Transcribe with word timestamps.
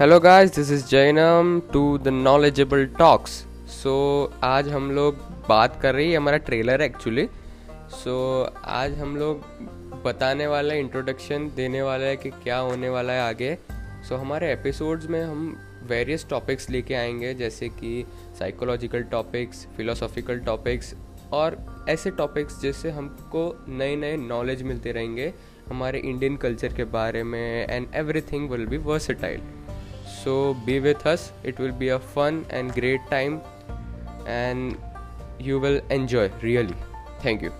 Hello 0.00 0.20
guys 0.20 0.54
this 0.54 0.70
is 0.70 0.86
Jainam 0.86 1.62
to 1.72 1.98
the 1.98 2.08
knowledgeable 2.08 2.86
talks 2.86 3.30
so 3.68 4.32
आज 4.42 4.68
हम 4.68 4.90
लोग 4.90 5.14
बात 5.48 5.82
कर 5.82 5.94
रही 5.94 6.10
है 6.10 6.16
हमारा 6.16 6.36
ट्रेलर 6.36 6.80
है 6.80 6.86
एक्चुअली 6.86 7.28
सो 7.90 8.44
आज 8.64 8.98
हम 8.98 9.16
लोग 9.16 9.38
बताने 10.04 10.46
वाले 10.46 10.78
इंट्रोडक्शन 10.78 11.52
देने 11.56 11.82
वाला 11.82 12.04
है 12.04 12.16
कि 12.16 12.30
क्या 12.30 12.58
होने 12.58 12.88
वाला 12.88 13.12
है 13.12 13.20
आगे. 13.20 13.58
सो 14.08 14.14
so, 14.14 14.20
हमारे 14.20 14.52
एपिसोड्स 14.52 15.06
में 15.06 15.24
हम 15.24 15.58
वेरियस 15.86 16.26
टॉपिक्स 16.30 16.70
लेके 16.70 16.94
आएँगे 16.94 17.34
जैसे 17.34 17.68
कि 17.68 18.06
साइकोलॉजिकल 18.38 19.02
टॉपिक्स 19.02 19.66
फिलोसॉफिकल 19.76 20.38
टॉपिक्स 20.38 20.94
और 21.32 21.58
ऐसे 21.88 22.10
टॉपिक्स 22.10 22.60
जिससे 22.60 22.90
हमको 22.90 23.64
नए 23.68 23.96
नए 23.96 24.16
नॉलेज 24.16 24.62
मिलते 24.62 24.92
रहेंगे. 24.92 25.34
हमारे 25.68 25.98
इंडियन 25.98 26.36
कल्चर 26.36 26.72
के 26.72 26.84
बारे 26.84 27.22
में 27.22 27.66
and 27.70 27.86
everything 28.20 28.50
will 28.50 28.66
be 28.66 28.76
versatile 28.76 29.40
So 30.22 30.54
be 30.66 30.80
with 30.80 31.06
us, 31.06 31.32
it 31.42 31.58
will 31.58 31.72
be 31.72 31.88
a 31.88 31.98
fun 31.98 32.44
and 32.50 32.72
great 32.74 33.00
time, 33.10 33.40
and 34.26 34.76
you 35.38 35.58
will 35.58 35.80
enjoy 35.88 36.30
really. 36.42 36.76
Thank 37.20 37.42
you. 37.42 37.52